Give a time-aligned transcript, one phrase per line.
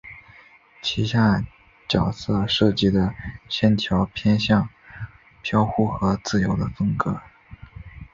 [0.81, 1.45] 旗下
[1.87, 3.13] 角色设计的
[3.47, 4.67] 线条偏向
[5.43, 7.21] 飘忽和自由的风格。